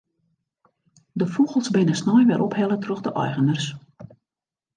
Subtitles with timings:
[1.19, 3.65] De fûgels binne snein wer ophelle troch de eigeners.